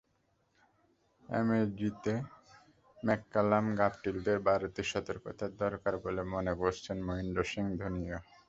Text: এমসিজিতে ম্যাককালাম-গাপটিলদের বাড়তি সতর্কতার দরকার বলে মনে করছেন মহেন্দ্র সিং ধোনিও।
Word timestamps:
এমসিজিতে 1.29 2.13
ম্যাককালাম-গাপটিলদের 2.97 4.37
বাড়তি 4.47 4.81
সতর্কতার 4.91 5.51
দরকার 5.57 5.93
বলে 5.97 6.21
মনে 6.33 6.53
করছেন 6.61 6.97
মহেন্দ্র 7.07 7.39
সিং 7.43 7.65
ধোনিও। 7.79 8.19